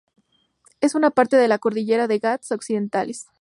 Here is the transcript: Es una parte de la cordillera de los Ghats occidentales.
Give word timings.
Es 0.79 0.95
una 0.95 1.11
parte 1.11 1.37
de 1.37 1.47
la 1.47 1.59
cordillera 1.59 2.07
de 2.07 2.15
los 2.15 2.21
Ghats 2.23 2.51
occidentales. 2.51 3.27